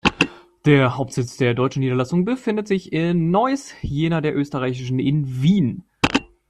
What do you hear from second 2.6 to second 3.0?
sich